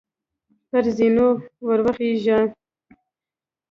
[0.69, 1.27] پر زینو
[1.67, 2.39] وروخیژه!